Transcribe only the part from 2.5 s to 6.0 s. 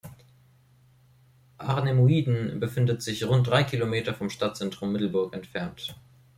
befindet sich rund drei Kilometer vom Stadtzentrum Middelburg entfernt.